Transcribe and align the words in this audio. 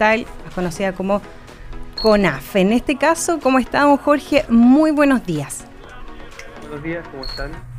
Más 0.00 0.54
conocida 0.54 0.92
como 0.94 1.20
CONAF. 2.00 2.56
En 2.56 2.72
este 2.72 2.96
caso, 2.96 3.38
¿cómo 3.38 3.58
está, 3.58 3.82
don 3.82 3.98
Jorge? 3.98 4.46
Muy 4.48 4.92
buenos 4.92 5.26
días. 5.26 5.66
Buenos 6.62 6.82
días, 6.82 7.06
¿cómo 7.10 7.24
están? 7.24 7.69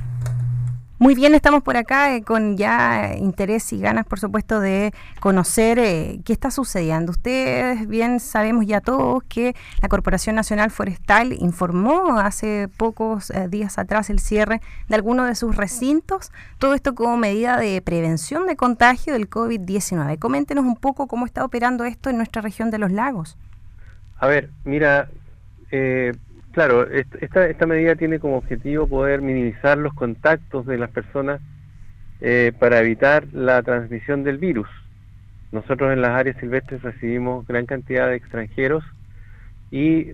Muy 1.02 1.16
bien, 1.16 1.34
estamos 1.34 1.64
por 1.64 1.78
acá 1.78 2.16
eh, 2.16 2.22
con 2.22 2.58
ya 2.58 3.16
interés 3.18 3.74
y 3.74 3.80
ganas, 3.80 4.06
por 4.06 4.20
supuesto, 4.20 4.60
de 4.60 4.94
conocer 5.20 5.80
eh, 5.80 6.20
qué 6.24 6.32
está 6.32 6.52
sucediendo. 6.52 7.10
Ustedes 7.10 7.88
bien 7.88 8.20
sabemos 8.20 8.68
ya 8.68 8.82
todos 8.82 9.24
que 9.24 9.56
la 9.82 9.90
Corporación 9.90 10.36
Nacional 10.36 10.70
Forestal 10.70 11.34
informó 11.34 12.20
hace 12.20 12.70
pocos 12.78 13.32
eh, 13.32 13.48
días 13.48 13.80
atrás 13.80 14.12
el 14.12 14.20
cierre 14.20 14.62
de 14.90 14.96
algunos 14.96 15.28
de 15.28 15.34
sus 15.34 15.56
recintos, 15.56 16.32
todo 16.60 16.76
esto 16.76 16.94
como 16.94 17.18
medida 17.18 17.58
de 17.58 17.82
prevención 17.82 18.46
de 18.46 18.56
contagio 18.56 19.14
del 19.14 19.28
COVID-19. 19.28 20.20
Coméntenos 20.20 20.66
un 20.66 20.76
poco 20.76 21.08
cómo 21.08 21.26
está 21.26 21.44
operando 21.44 21.84
esto 21.84 22.12
en 22.12 22.18
nuestra 22.18 22.44
región 22.44 22.70
de 22.70 22.78
los 22.78 22.92
lagos. 22.92 23.40
A 24.20 24.28
ver, 24.28 24.52
mira, 24.66 25.10
eh, 25.72 26.12
Claro, 26.52 26.86
esta, 26.90 27.66
medida 27.66 27.96
tiene 27.96 28.20
como 28.20 28.38
objetivo 28.38 28.86
poder 28.86 29.22
minimizar 29.22 29.78
los 29.78 29.94
contactos 29.94 30.66
de 30.66 30.78
las 30.78 30.90
personas 30.90 31.40
eh, 32.20 32.52
para 32.60 32.80
evitar 32.80 33.26
la 33.32 33.64
transmisión 33.64 34.24
del 34.24 34.38
virus. 34.38 34.68
Nosotros 35.54 35.94
en 35.94 36.02
las 36.02 36.12
áreas 36.12 36.38
silvestres 36.40 36.82
recibimos 36.82 37.48
gran 37.48 37.66
cantidad 37.66 38.08
de 38.08 38.16
extranjeros 38.16 38.84
y 39.72 40.12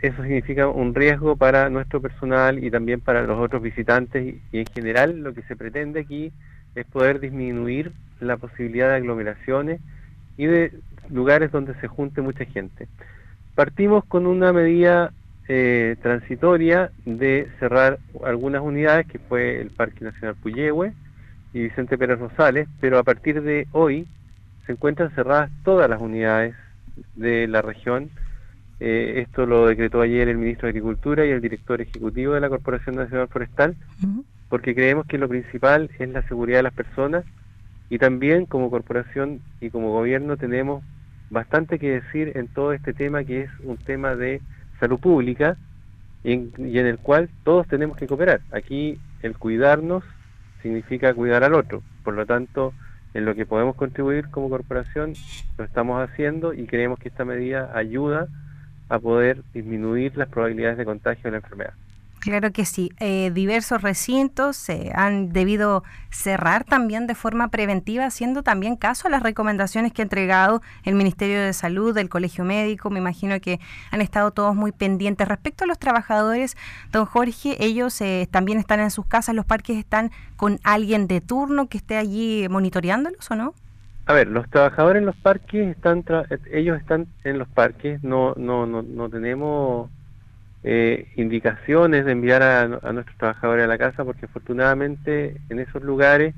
eso 0.00 0.22
significa 0.22 0.68
un 0.68 0.94
riesgo 0.94 1.36
para 1.36 1.68
nuestro 1.70 2.00
personal 2.00 2.62
y 2.62 2.70
también 2.70 3.00
para 3.00 3.22
los 3.22 3.40
otros 3.40 3.60
visitantes 3.60 4.36
y 4.52 4.58
en 4.58 4.66
general 4.66 5.20
lo 5.20 5.34
que 5.34 5.42
se 5.42 5.56
pretende 5.56 6.00
aquí 6.00 6.32
es 6.76 6.86
poder 6.86 7.18
disminuir 7.18 7.92
la 8.20 8.36
posibilidad 8.36 8.90
de 8.90 8.96
aglomeraciones 8.96 9.80
y 10.36 10.46
de 10.46 10.72
lugares 11.10 11.50
donde 11.50 11.74
se 11.80 11.88
junte 11.88 12.20
mucha 12.20 12.44
gente. 12.44 12.86
Partimos 13.56 14.04
con 14.04 14.26
una 14.26 14.52
medida 14.52 15.12
eh, 15.48 15.96
transitoria 16.02 16.90
de 17.04 17.48
cerrar 17.58 17.98
algunas 18.24 18.62
unidades, 18.62 19.06
que 19.06 19.18
fue 19.18 19.60
el 19.60 19.70
Parque 19.70 20.04
Nacional 20.04 20.36
Puyehue 20.36 20.92
y 21.52 21.64
Vicente 21.64 21.98
Pérez 21.98 22.18
Rosales, 22.18 22.68
pero 22.80 22.98
a 22.98 23.02
partir 23.02 23.42
de 23.42 23.66
hoy 23.72 24.06
se 24.66 24.72
encuentran 24.72 25.14
cerradas 25.14 25.50
todas 25.62 25.88
las 25.90 26.00
unidades 26.00 26.54
de 27.14 27.46
la 27.46 27.62
región. 27.62 28.10
Eh, 28.80 29.22
esto 29.26 29.46
lo 29.46 29.66
decretó 29.66 30.00
ayer 30.00 30.28
el 30.28 30.38
ministro 30.38 30.66
de 30.66 30.70
Agricultura 30.70 31.26
y 31.26 31.30
el 31.30 31.40
director 31.40 31.80
ejecutivo 31.80 32.32
de 32.32 32.40
la 32.40 32.48
Corporación 32.48 32.96
Nacional 32.96 33.28
Forestal, 33.28 33.76
porque 34.48 34.74
creemos 34.74 35.06
que 35.06 35.18
lo 35.18 35.28
principal 35.28 35.90
es 35.98 36.08
la 36.08 36.26
seguridad 36.26 36.58
de 36.58 36.64
las 36.64 36.74
personas 36.74 37.24
y 37.90 37.98
también 37.98 38.46
como 38.46 38.70
corporación 38.70 39.40
y 39.60 39.70
como 39.70 39.92
gobierno 39.92 40.36
tenemos 40.36 40.82
bastante 41.30 41.78
que 41.78 42.00
decir 42.00 42.32
en 42.36 42.48
todo 42.48 42.72
este 42.72 42.92
tema 42.92 43.24
que 43.24 43.42
es 43.42 43.50
un 43.62 43.76
tema 43.76 44.16
de 44.16 44.40
salud 44.80 44.98
pública 44.98 45.56
y 46.22 46.32
en, 46.32 46.86
el 46.86 46.98
cual 46.98 47.28
todos 47.44 47.66
tenemos 47.68 47.96
que 47.96 48.06
cooperar. 48.06 48.40
Aquí 48.50 48.98
el 49.22 49.36
cuidarnos 49.36 50.04
significa 50.62 51.12
cuidar 51.12 51.44
al 51.44 51.54
otro, 51.54 51.82
por 52.02 52.14
lo 52.14 52.24
tanto, 52.24 52.72
en 53.12 53.24
lo 53.24 53.34
que 53.34 53.46
podemos 53.46 53.76
contribuir 53.76 54.30
como 54.30 54.48
corporación 54.48 55.12
lo 55.58 55.64
estamos 55.64 56.02
haciendo 56.02 56.52
y 56.54 56.66
creemos 56.66 56.98
que 56.98 57.08
esta 57.08 57.24
medida 57.24 57.70
ayuda 57.74 58.28
a 58.88 58.98
poder 58.98 59.42
disminuir 59.52 60.16
las 60.16 60.28
probabilidades 60.28 60.78
de 60.78 60.84
contagio 60.84 61.24
de 61.24 61.30
la 61.32 61.36
enfermedad. 61.36 61.74
Claro 62.24 62.52
que 62.52 62.64
sí. 62.64 62.90
Eh, 63.00 63.30
diversos 63.34 63.82
recintos 63.82 64.56
se 64.56 64.92
han 64.94 65.28
debido 65.28 65.84
cerrar 66.08 66.64
también 66.64 67.06
de 67.06 67.14
forma 67.14 67.48
preventiva, 67.48 68.06
haciendo 68.06 68.42
también 68.42 68.76
caso 68.76 69.08
a 69.08 69.10
las 69.10 69.22
recomendaciones 69.22 69.92
que 69.92 70.00
ha 70.00 70.04
entregado 70.04 70.62
el 70.84 70.94
Ministerio 70.94 71.38
de 71.38 71.52
Salud, 71.52 71.94
el 71.98 72.08
Colegio 72.08 72.42
Médico. 72.42 72.88
Me 72.88 72.98
imagino 72.98 73.38
que 73.40 73.60
han 73.90 74.00
estado 74.00 74.30
todos 74.30 74.56
muy 74.56 74.72
pendientes. 74.72 75.28
Respecto 75.28 75.64
a 75.64 75.66
los 75.66 75.78
trabajadores, 75.78 76.56
don 76.90 77.04
Jorge, 77.04 77.62
ellos 77.62 78.00
eh, 78.00 78.26
también 78.30 78.58
están 78.58 78.80
en 78.80 78.90
sus 78.90 79.04
casas, 79.04 79.34
los 79.34 79.44
parques 79.44 79.76
están 79.76 80.10
con 80.36 80.60
alguien 80.64 81.06
de 81.06 81.20
turno 81.20 81.68
que 81.68 81.76
esté 81.76 81.98
allí 81.98 82.48
monitoreándolos 82.48 83.30
o 83.30 83.34
no? 83.34 83.52
A 84.06 84.14
ver, 84.14 84.28
los 84.28 84.48
trabajadores 84.48 85.00
en 85.00 85.06
los 85.06 85.16
parques 85.16 85.76
están, 85.76 86.02
ellos 86.50 86.80
están 86.80 87.06
en 87.22 87.38
los 87.38 87.48
parques, 87.48 88.02
no, 88.02 88.32
no, 88.38 88.64
no, 88.64 88.80
no 88.80 89.10
tenemos 89.10 89.90
eh, 90.66 91.12
indicaciones 91.16 92.06
de 92.06 92.12
enviar 92.12 92.42
a, 92.42 92.66
nuestros 92.66 93.18
trabajadores 93.18 93.64
a 93.64 93.68
la 93.68 93.76
casa, 93.76 94.02
porque 94.02 94.24
afortunadamente 94.24 95.36
en 95.50 95.58
esos 95.58 95.82
lugares, 95.82 96.34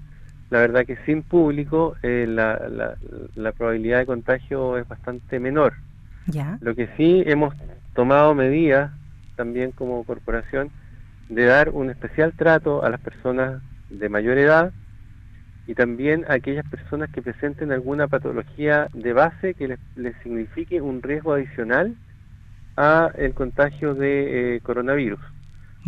la 0.51 0.59
verdad 0.59 0.85
que 0.85 0.97
sin 1.07 1.23
público, 1.23 1.95
eh, 2.03 2.27
la, 2.29 2.97
la, 3.37 3.53
probabilidad 3.53 4.01
de 4.01 4.07
contagio 4.07 4.79
es 4.79 4.89
bastante 4.89 5.39
menor. 5.39 5.75
¿Ya? 6.27 6.59
Lo 6.61 6.75
que 6.75 6.89
sí 6.97 7.23
hemos 7.25 7.55
tomado 7.95 8.35
medidas 8.35 8.91
también 9.37 9.71
como 9.71 10.03
corporación 10.03 10.71
de 11.29 11.45
dar 11.45 11.69
un 11.71 11.91
especial 11.91 12.33
trato 12.33 12.83
a 12.83 12.91
las 12.91 13.01
personas 13.01 13.63
de 13.91 14.09
mayor 14.09 14.39
edad 14.39 14.73
y 15.69 15.75
también 15.75 16.25
a 16.29 16.35
aquellas 16.35 16.69
personas 16.69 17.11
que 17.11 17.23
presenten 17.23 17.71
alguna 17.71 18.09
patología 18.09 18.89
de 18.93 19.13
base 19.13 19.55
que 19.55 19.69
les, 19.69 19.79
les 19.95 20.17
signifique 20.25 20.81
un 20.81 21.01
riesgo 21.01 21.33
adicional 21.33 21.95
a 22.77 23.11
el 23.17 23.35
contagio 23.35 23.95
de 23.95 24.57
eh, 24.57 24.61
coronavirus. 24.61 25.21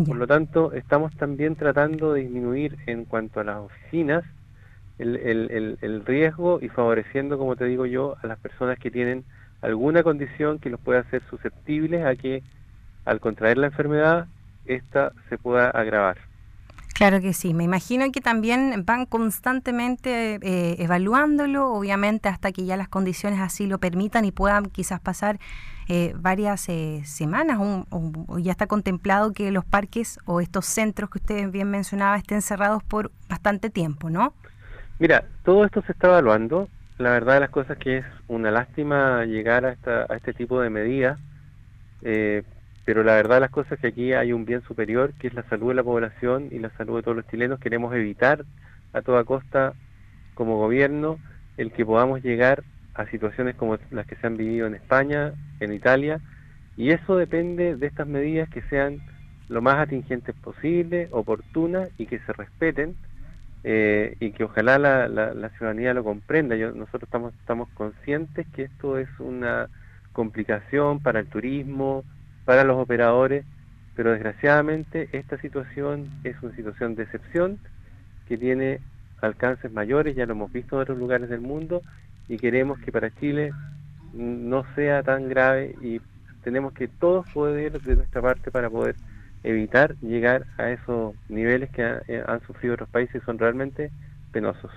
Por 0.06 0.16
lo 0.16 0.26
tanto, 0.28 0.72
estamos 0.72 1.14
también 1.16 1.56
tratando 1.56 2.12
de 2.12 2.20
disminuir 2.20 2.76
en 2.86 3.04
cuanto 3.04 3.40
a 3.40 3.44
las 3.44 3.56
oficinas 3.56 4.24
el, 4.98 5.16
el, 5.16 5.78
el, 5.80 6.04
riesgo 6.04 6.60
y 6.62 6.68
favoreciendo, 6.68 7.36
como 7.36 7.56
te 7.56 7.64
digo 7.64 7.84
yo, 7.84 8.16
a 8.22 8.26
las 8.26 8.38
personas 8.38 8.78
que 8.78 8.90
tienen 8.92 9.24
alguna 9.60 10.04
condición 10.04 10.60
que 10.60 10.70
los 10.70 10.80
pueda 10.80 11.00
hacer 11.00 11.22
susceptibles 11.28 12.04
a 12.04 12.14
que 12.14 12.42
al 13.04 13.20
contraer 13.20 13.58
la 13.58 13.68
enfermedad, 13.68 14.26
esta 14.66 15.12
se 15.28 15.38
pueda 15.38 15.70
agravar. 15.70 16.18
Claro 16.98 17.20
que 17.20 17.32
sí, 17.32 17.54
me 17.54 17.62
imagino 17.62 18.10
que 18.10 18.20
también 18.20 18.82
van 18.84 19.06
constantemente 19.06 20.40
eh, 20.42 20.82
evaluándolo, 20.82 21.72
obviamente 21.72 22.28
hasta 22.28 22.50
que 22.50 22.64
ya 22.64 22.76
las 22.76 22.88
condiciones 22.88 23.38
así 23.38 23.68
lo 23.68 23.78
permitan 23.78 24.24
y 24.24 24.32
puedan 24.32 24.64
quizás 24.64 24.98
pasar 24.98 25.38
eh, 25.88 26.12
varias 26.16 26.68
eh, 26.68 27.02
semanas 27.04 27.60
o, 27.60 28.38
ya 28.40 28.50
está 28.50 28.66
contemplado 28.66 29.32
que 29.32 29.52
los 29.52 29.64
parques 29.64 30.18
o 30.24 30.40
estos 30.40 30.66
centros 30.66 31.08
que 31.08 31.18
usted 31.18 31.48
bien 31.52 31.70
mencionaba 31.70 32.16
estén 32.16 32.42
cerrados 32.42 32.82
por 32.82 33.12
bastante 33.28 33.70
tiempo, 33.70 34.10
¿no? 34.10 34.34
Mira, 34.98 35.22
todo 35.44 35.64
esto 35.64 35.82
se 35.82 35.92
está 35.92 36.08
evaluando. 36.08 36.68
La 36.98 37.10
verdad 37.10 37.34
de 37.34 37.40
las 37.40 37.50
cosas 37.50 37.78
que 37.78 37.98
es 37.98 38.04
una 38.26 38.50
lástima 38.50 39.24
llegar 39.24 39.64
a, 39.64 39.70
esta, 39.70 40.04
a 40.08 40.16
este 40.16 40.34
tipo 40.34 40.60
de 40.60 40.68
medidas, 40.68 41.16
eh, 42.02 42.42
pero 42.88 43.04
la 43.04 43.16
verdad 43.16 43.38
las 43.38 43.50
cosas 43.50 43.72
es 43.72 43.80
que 43.80 43.86
aquí 43.88 44.12
hay 44.14 44.32
un 44.32 44.46
bien 44.46 44.62
superior, 44.62 45.12
que 45.18 45.26
es 45.26 45.34
la 45.34 45.42
salud 45.50 45.68
de 45.68 45.74
la 45.74 45.84
población 45.84 46.48
y 46.50 46.58
la 46.58 46.70
salud 46.70 46.96
de 46.96 47.02
todos 47.02 47.18
los 47.18 47.26
chilenos. 47.26 47.60
Queremos 47.60 47.94
evitar 47.94 48.46
a 48.94 49.02
toda 49.02 49.24
costa, 49.24 49.74
como 50.32 50.56
gobierno, 50.56 51.18
el 51.58 51.70
que 51.70 51.84
podamos 51.84 52.22
llegar 52.22 52.64
a 52.94 53.04
situaciones 53.10 53.56
como 53.56 53.76
las 53.90 54.06
que 54.06 54.16
se 54.16 54.26
han 54.26 54.38
vivido 54.38 54.66
en 54.66 54.74
España, 54.74 55.34
en 55.60 55.74
Italia, 55.74 56.20
y 56.78 56.88
eso 56.88 57.18
depende 57.18 57.76
de 57.76 57.86
estas 57.86 58.06
medidas 58.06 58.48
que 58.48 58.62
sean 58.70 59.00
lo 59.50 59.60
más 59.60 59.76
atingentes 59.76 60.34
posible, 60.36 61.08
oportunas 61.10 61.90
y 61.98 62.06
que 62.06 62.20
se 62.20 62.32
respeten 62.32 62.96
eh, 63.64 64.16
y 64.18 64.30
que 64.30 64.44
ojalá 64.44 64.78
la, 64.78 65.08
la, 65.08 65.50
ciudadanía 65.58 65.92
lo 65.92 66.04
comprenda. 66.04 66.56
Nosotros 66.56 67.10
estamos 67.38 67.68
conscientes 67.74 68.46
que 68.54 68.62
esto 68.62 68.96
es 68.96 69.10
una 69.18 69.68
complicación 70.14 71.00
para 71.00 71.20
el 71.20 71.26
turismo, 71.26 72.02
para 72.48 72.64
los 72.64 72.78
operadores, 72.78 73.44
pero 73.94 74.12
desgraciadamente 74.12 75.10
esta 75.12 75.36
situación 75.36 76.08
es 76.24 76.34
una 76.42 76.56
situación 76.56 76.94
de 76.94 77.02
excepción 77.02 77.58
que 78.26 78.38
tiene 78.38 78.80
alcances 79.20 79.70
mayores, 79.70 80.16
ya 80.16 80.24
lo 80.24 80.32
hemos 80.32 80.50
visto 80.50 80.76
en 80.76 80.80
otros 80.80 80.96
lugares 80.96 81.28
del 81.28 81.42
mundo, 81.42 81.82
y 82.26 82.38
queremos 82.38 82.78
que 82.78 82.90
para 82.90 83.10
Chile 83.10 83.52
no 84.14 84.64
sea 84.74 85.02
tan 85.02 85.28
grave 85.28 85.74
y 85.82 86.00
tenemos 86.42 86.72
que 86.72 86.88
todos 86.88 87.26
poder 87.34 87.82
de 87.82 87.96
nuestra 87.96 88.22
parte 88.22 88.50
para 88.50 88.70
poder 88.70 88.96
evitar 89.42 89.94
llegar 90.00 90.46
a 90.56 90.70
esos 90.70 91.16
niveles 91.28 91.68
que 91.68 91.82
eh, 92.08 92.24
han 92.26 92.40
sufrido 92.46 92.72
otros 92.72 92.88
países 92.88 93.20
y 93.20 93.24
son 93.26 93.38
realmente 93.38 93.90
penosos. 94.32 94.72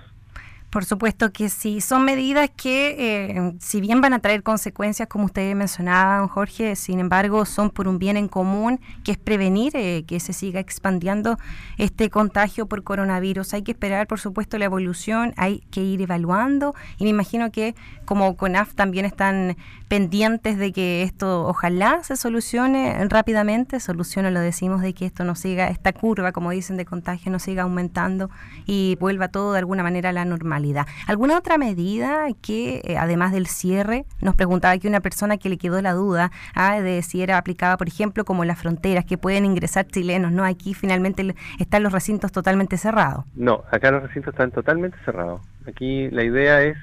Por 0.72 0.86
supuesto 0.86 1.34
que 1.34 1.50
sí, 1.50 1.82
son 1.82 2.06
medidas 2.06 2.48
que, 2.56 2.96
eh, 2.98 3.52
si 3.60 3.82
bien 3.82 4.00
van 4.00 4.14
a 4.14 4.20
traer 4.20 4.42
consecuencias, 4.42 5.06
como 5.06 5.26
usted 5.26 5.54
mencionaba, 5.54 6.16
don 6.16 6.28
Jorge, 6.28 6.76
sin 6.76 6.98
embargo, 6.98 7.44
son 7.44 7.68
por 7.68 7.88
un 7.88 7.98
bien 7.98 8.16
en 8.16 8.26
común, 8.26 8.80
que 9.04 9.12
es 9.12 9.18
prevenir 9.18 9.76
eh, 9.76 10.04
que 10.06 10.18
se 10.18 10.32
siga 10.32 10.60
expandiendo 10.60 11.36
este 11.76 12.08
contagio 12.08 12.64
por 12.64 12.84
coronavirus. 12.84 13.52
Hay 13.52 13.64
que 13.64 13.72
esperar, 13.72 14.06
por 14.06 14.18
supuesto, 14.18 14.56
la 14.56 14.64
evolución, 14.64 15.34
hay 15.36 15.58
que 15.70 15.82
ir 15.82 16.00
evaluando 16.00 16.74
y 16.96 17.04
me 17.04 17.10
imagino 17.10 17.52
que 17.52 17.74
como 18.06 18.34
CONAF 18.38 18.74
también 18.74 19.04
están 19.04 19.58
pendientes 19.88 20.56
de 20.56 20.72
que 20.72 21.02
esto 21.02 21.46
ojalá 21.46 22.02
se 22.02 22.16
solucione 22.16 23.06
rápidamente, 23.10 23.78
solucione, 23.78 24.30
lo 24.30 24.40
decimos, 24.40 24.80
de 24.80 24.94
que 24.94 25.04
esto 25.04 25.22
no 25.22 25.34
siga, 25.34 25.68
esta 25.68 25.92
curva, 25.92 26.32
como 26.32 26.50
dicen, 26.50 26.78
de 26.78 26.86
contagio 26.86 27.30
no 27.30 27.38
siga 27.38 27.64
aumentando 27.64 28.30
y 28.64 28.96
vuelva 28.98 29.28
todo 29.28 29.52
de 29.52 29.58
alguna 29.58 29.82
manera 29.82 30.08
a 30.08 30.12
la 30.14 30.24
normal. 30.24 30.61
Normalidad. 30.62 30.86
¿Alguna 31.06 31.38
otra 31.38 31.58
medida 31.58 32.26
que, 32.40 32.82
eh, 32.84 32.96
además 32.98 33.32
del 33.32 33.46
cierre, 33.46 34.04
nos 34.20 34.34
preguntaba 34.34 34.74
aquí 34.74 34.86
una 34.86 35.00
persona 35.00 35.36
que 35.36 35.48
le 35.48 35.58
quedó 35.58 35.80
la 35.82 35.92
duda 35.92 36.30
ah, 36.54 36.80
de 36.80 37.02
si 37.02 37.22
era 37.22 37.38
aplicada, 37.38 37.76
por 37.76 37.88
ejemplo, 37.88 38.24
como 38.24 38.44
las 38.44 38.58
fronteras, 38.58 39.04
que 39.04 39.18
pueden 39.18 39.44
ingresar 39.44 39.86
chilenos, 39.86 40.32
¿no? 40.32 40.44
Aquí 40.44 40.74
finalmente 40.74 41.34
están 41.58 41.82
los 41.82 41.92
recintos 41.92 42.32
totalmente 42.32 42.76
cerrados. 42.76 43.24
No, 43.34 43.62
acá 43.70 43.90
los 43.90 44.02
recintos 44.02 44.34
están 44.34 44.50
totalmente 44.50 44.96
cerrados. 45.04 45.40
Aquí 45.66 46.08
la 46.10 46.24
idea 46.24 46.62
es 46.62 46.76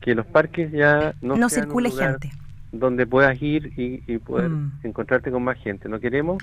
que 0.00 0.14
los 0.14 0.26
parques 0.26 0.70
ya 0.72 1.14
no, 1.20 1.36
no 1.36 1.48
circule 1.48 1.90
gente 1.90 2.30
donde 2.72 3.06
puedas 3.06 3.40
ir 3.40 3.72
y, 3.76 4.18
poder 4.18 4.50
mm. 4.50 4.80
encontrarte 4.82 5.30
con 5.30 5.42
más 5.42 5.56
gente. 5.58 5.88
No 5.88 5.98
queremos 5.98 6.42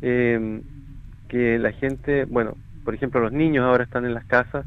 em, 0.00 0.62
que 1.28 1.58
la 1.58 1.72
gente, 1.72 2.24
bueno, 2.24 2.56
por 2.84 2.94
ejemplo, 2.94 3.20
los 3.20 3.32
niños 3.32 3.66
ahora 3.66 3.84
están 3.84 4.06
en 4.06 4.14
las 4.14 4.24
casas. 4.24 4.64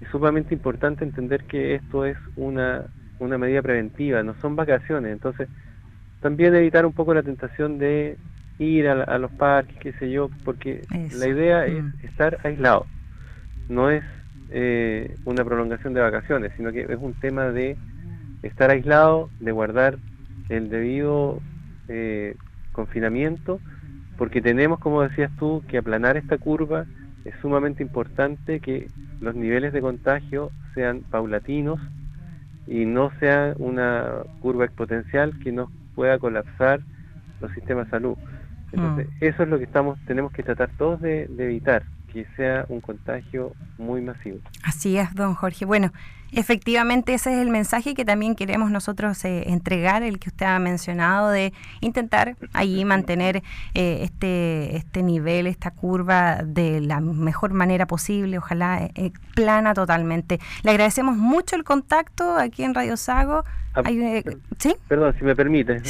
Es 0.00 0.08
sumamente 0.08 0.54
importante 0.54 1.04
entender 1.04 1.44
que 1.44 1.74
esto 1.74 2.04
es 2.04 2.16
una, 2.36 2.86
una 3.18 3.38
medida 3.38 3.62
preventiva, 3.62 4.22
no 4.22 4.34
son 4.40 4.56
vacaciones. 4.56 5.12
Entonces, 5.12 5.48
también 6.20 6.54
evitar 6.54 6.86
un 6.86 6.92
poco 6.92 7.14
la 7.14 7.22
tentación 7.22 7.78
de 7.78 8.16
ir 8.58 8.88
a, 8.88 9.18
los 9.18 9.30
parques, 9.32 9.76
qué 9.78 9.92
sé 9.94 10.10
yo, 10.10 10.30
porque 10.44 10.82
la 11.18 11.26
idea 11.26 11.64
es 11.64 11.82
mm. 11.82 11.92
estar 12.02 12.38
aislado. 12.44 12.86
No 13.68 13.90
es 13.90 14.04
eh, 14.50 15.14
una 15.24 15.44
prolongación 15.44 15.94
de 15.94 16.00
vacaciones, 16.00 16.52
sino 16.56 16.70
que 16.72 16.82
es 16.82 16.98
un 17.00 17.14
tema 17.14 17.46
de 17.46 17.76
estar 18.42 18.70
aislado, 18.70 19.30
de 19.40 19.52
guardar 19.52 19.98
el 20.50 20.68
debido 20.68 21.40
eh, 21.88 22.36
confinamiento, 22.72 23.60
porque 24.18 24.42
tenemos, 24.42 24.78
como 24.80 25.02
decías 25.02 25.30
tú, 25.38 25.62
que 25.68 25.78
aplanar 25.78 26.16
esta 26.18 26.36
curva. 26.36 26.84
Es 27.24 27.34
sumamente 27.40 27.82
importante 27.82 28.60
que 28.60 28.88
los 29.20 29.34
niveles 29.34 29.72
de 29.72 29.80
contagio 29.80 30.50
sean 30.74 31.02
paulatinos 31.10 31.80
y 32.66 32.84
no 32.84 33.10
sea 33.18 33.54
una 33.58 34.22
curva 34.40 34.64
exponencial 34.64 35.38
que 35.40 35.52
nos 35.52 35.70
pueda 35.94 36.18
colapsar 36.18 36.80
los 37.40 37.52
sistemas 37.52 37.86
de 37.86 37.90
salud. 37.90 38.16
Entonces, 38.72 39.08
mm. 39.08 39.24
eso 39.24 39.42
es 39.42 39.48
lo 39.48 39.58
que 39.58 39.64
estamos 39.64 39.98
tenemos 40.06 40.32
que 40.32 40.42
tratar 40.42 40.70
todos 40.78 41.00
de 41.00 41.28
evitar 41.38 41.82
que 42.12 42.26
sea 42.36 42.66
un 42.68 42.80
contagio 42.80 43.52
muy 43.78 44.00
masivo. 44.00 44.38
Así 44.62 44.96
es, 44.98 45.14
don 45.14 45.34
Jorge. 45.34 45.64
Bueno, 45.64 45.92
efectivamente 46.32 47.14
ese 47.14 47.32
es 47.34 47.38
el 47.40 47.50
mensaje 47.50 47.94
que 47.94 48.04
también 48.04 48.34
queremos 48.34 48.70
nosotros 48.70 49.24
eh, 49.24 49.44
entregar, 49.46 50.02
el 50.02 50.18
que 50.18 50.28
usted 50.28 50.46
ha 50.46 50.58
mencionado, 50.58 51.30
de 51.30 51.52
intentar 51.80 52.36
allí 52.52 52.84
mantener 52.84 53.42
eh, 53.74 54.00
este, 54.02 54.76
este 54.76 55.02
nivel, 55.02 55.46
esta 55.46 55.70
curva 55.70 56.42
de 56.44 56.80
la 56.80 57.00
mejor 57.00 57.52
manera 57.52 57.86
posible, 57.86 58.38
ojalá 58.38 58.90
eh, 58.94 59.12
plana 59.34 59.74
totalmente. 59.74 60.38
Le 60.62 60.70
agradecemos 60.70 61.16
mucho 61.16 61.56
el 61.56 61.64
contacto 61.64 62.36
aquí 62.36 62.64
en 62.64 62.74
Radio 62.74 62.96
Sago. 62.96 63.44
Ah, 63.74 63.82
¿Sí? 64.58 64.74
Perdón, 64.88 65.14
si 65.18 65.24
me 65.24 65.36
permite. 65.36 65.80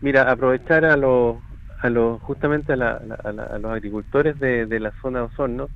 mira, 0.00 0.30
aprovechar 0.30 0.84
a 0.86 0.96
los 0.96 1.36
a 1.80 1.88
los 1.88 2.20
justamente 2.22 2.72
a, 2.72 2.76
los 2.76 3.72
agricultores 3.72 4.38
de, 4.38 4.80
la 4.80 4.92
zona 5.00 5.20
de 5.20 5.24
Osorno, 5.26 5.68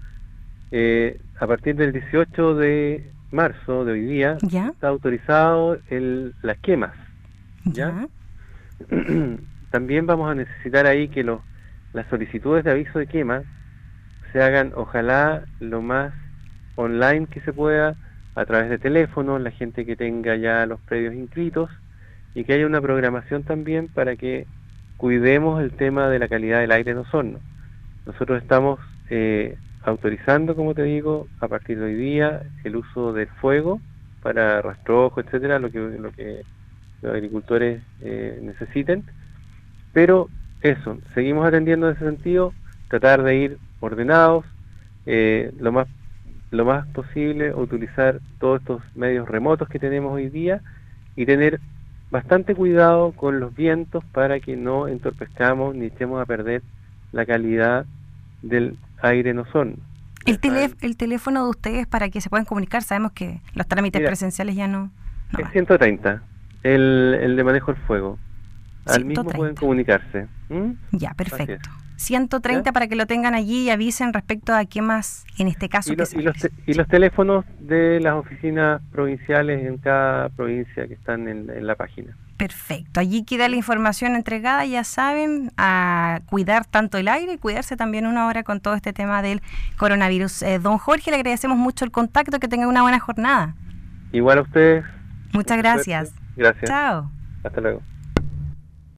eh, 0.70 1.20
a 1.38 1.46
partir 1.46 1.76
del 1.76 1.92
18 1.92 2.54
de 2.56 3.10
marzo 3.30 3.84
de 3.84 3.92
hoy 3.92 4.02
día 4.02 4.38
está 4.42 4.88
autorizado 4.88 5.78
el, 5.88 6.34
las 6.42 6.58
quemas. 6.58 6.92
¿ya? 7.64 8.06
También 9.70 10.06
vamos 10.06 10.30
a 10.30 10.34
necesitar 10.34 10.86
ahí 10.86 11.08
que 11.08 11.24
los, 11.24 11.40
las 11.92 12.06
solicitudes 12.08 12.64
de 12.64 12.70
aviso 12.70 12.98
de 12.98 13.06
quema 13.06 13.42
se 14.32 14.42
hagan 14.42 14.72
ojalá 14.74 15.44
lo 15.60 15.80
más 15.80 16.12
online 16.76 17.26
que 17.26 17.40
se 17.40 17.52
pueda 17.52 17.96
a 18.34 18.44
través 18.44 18.68
de 18.68 18.78
teléfono, 18.78 19.38
la 19.38 19.52
gente 19.52 19.86
que 19.86 19.96
tenga 19.96 20.36
ya 20.36 20.66
los 20.66 20.80
predios 20.80 21.14
inscritos 21.14 21.70
y 22.34 22.44
que 22.44 22.52
haya 22.52 22.66
una 22.66 22.80
programación 22.80 23.44
también 23.44 23.88
para 23.88 24.16
que 24.16 24.46
cuidemos 24.96 25.62
el 25.62 25.72
tema 25.72 26.08
de 26.08 26.18
la 26.18 26.28
calidad 26.28 26.60
del 26.60 26.72
aire 26.72 26.92
en 26.92 26.98
Osorno. 26.98 27.38
Nosotros 28.06 28.42
estamos 28.42 28.80
eh, 29.10 29.56
autorizando, 29.82 30.54
como 30.54 30.74
te 30.74 30.82
digo, 30.82 31.26
a 31.40 31.48
partir 31.48 31.78
de 31.78 31.86
hoy 31.86 31.94
día 31.94 32.42
el 32.64 32.76
uso 32.76 33.12
del 33.12 33.28
fuego 33.28 33.80
para 34.22 34.62
rastrojo, 34.62 35.20
etcétera, 35.20 35.58
lo 35.58 35.70
que, 35.70 35.78
lo 35.78 36.10
que 36.12 36.42
los 37.02 37.14
agricultores 37.14 37.82
eh, 38.00 38.38
necesiten. 38.42 39.04
Pero 39.92 40.28
eso, 40.62 40.98
seguimos 41.14 41.46
atendiendo 41.46 41.88
en 41.88 41.96
ese 41.96 42.04
sentido, 42.04 42.52
tratar 42.88 43.22
de 43.22 43.36
ir 43.36 43.58
ordenados, 43.80 44.44
eh, 45.06 45.52
lo 45.58 45.72
más 45.72 45.88
lo 46.54 46.64
más 46.64 46.86
posible 46.88 47.52
utilizar 47.52 48.20
todos 48.38 48.60
estos 48.60 48.82
medios 48.94 49.28
remotos 49.28 49.68
que 49.68 49.80
tenemos 49.80 50.12
hoy 50.12 50.28
día 50.28 50.60
y 51.16 51.26
tener 51.26 51.60
bastante 52.14 52.54
cuidado 52.54 53.10
con 53.10 53.40
los 53.40 53.52
vientos 53.56 54.04
para 54.12 54.38
que 54.38 54.56
no 54.56 54.86
entorpezcamos 54.86 55.74
ni 55.74 55.86
echemos 55.86 56.22
a 56.22 56.26
perder 56.26 56.62
la 57.10 57.26
calidad 57.26 57.86
del 58.40 58.78
aire 59.02 59.30
en 59.30 59.40
ozono. 59.40 59.74
El, 60.24 60.38
el 60.80 60.96
teléfono 60.96 61.42
de 61.42 61.50
ustedes 61.50 61.86
para 61.88 62.10
que 62.10 62.20
se 62.20 62.30
puedan 62.30 62.46
comunicar, 62.46 62.84
sabemos 62.84 63.10
que 63.12 63.40
los 63.54 63.66
trámites 63.66 64.00
presenciales 64.00 64.54
ya 64.54 64.68
no... 64.68 64.92
es 65.36 65.50
130, 65.50 66.22
el, 66.62 67.18
el 67.20 67.34
de 67.34 67.42
manejo 67.42 67.72
del 67.72 67.82
fuego. 67.82 68.16
Al 68.86 69.04
mismo 69.04 69.24
pueden 69.24 69.56
comunicarse. 69.56 70.28
Ya, 70.92 71.14
perfecto. 71.14 71.68
130 71.96 72.72
para 72.72 72.86
que 72.86 72.96
lo 72.96 73.06
tengan 73.06 73.34
allí 73.34 73.64
y 73.64 73.70
avisen 73.70 74.12
respecto 74.12 74.54
a 74.54 74.64
qué 74.64 74.82
más, 74.82 75.24
en 75.38 75.48
este 75.48 75.68
caso. 75.68 75.92
Y, 75.92 75.96
y, 76.66 76.74
los, 76.74 76.88
teléfonos 76.88 77.44
de 77.60 78.00
las 78.00 78.14
oficinas 78.14 78.82
provinciales 78.92 79.64
en 79.64 79.78
cada 79.78 80.28
provincia 80.30 80.86
que 80.86 80.94
están 80.94 81.28
en, 81.28 81.66
la 81.66 81.74
página. 81.76 82.16
Perfecto, 82.36 83.00
allí 83.00 83.24
queda 83.24 83.48
la 83.48 83.56
información 83.56 84.16
entregada, 84.16 84.66
ya 84.66 84.82
saben, 84.82 85.52
a 85.56 86.20
cuidar 86.26 86.66
tanto 86.66 86.98
el 86.98 87.08
aire 87.08 87.34
y 87.34 87.38
cuidarse 87.38 87.76
también 87.76 88.06
una 88.06 88.26
hora 88.26 88.42
con 88.42 88.60
todo 88.60 88.74
este 88.74 88.92
tema 88.92 89.22
del 89.22 89.40
coronavirus. 89.78 90.42
Eh, 90.42 90.58
don 90.58 90.78
Jorge, 90.78 91.10
le 91.10 91.16
agradecemos 91.16 91.56
mucho 91.56 91.84
el 91.84 91.92
contacto, 91.92 92.40
que 92.40 92.48
tenga 92.48 92.66
una 92.66 92.82
buena 92.82 92.98
jornada. 92.98 93.54
Igual 94.12 94.38
a 94.38 94.42
ustedes. 94.42 94.84
Muchas 95.32 95.58
gracias. 95.58 96.14
Gracias. 96.36 96.68
Chao. 96.68 97.10
Hasta 97.44 97.60
luego. 97.60 97.93